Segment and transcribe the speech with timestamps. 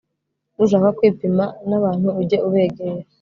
[0.55, 3.01] nushaka kwipima nabantu ujye ubegera